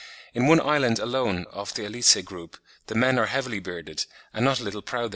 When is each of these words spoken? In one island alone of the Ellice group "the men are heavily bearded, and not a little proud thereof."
In 0.33 0.47
one 0.47 0.59
island 0.59 0.97
alone 0.97 1.45
of 1.51 1.75
the 1.75 1.83
Ellice 1.85 2.15
group 2.25 2.57
"the 2.87 2.95
men 2.95 3.19
are 3.19 3.27
heavily 3.27 3.59
bearded, 3.59 4.07
and 4.33 4.43
not 4.43 4.59
a 4.59 4.63
little 4.63 4.81
proud 4.81 5.01
thereof." 5.01 5.09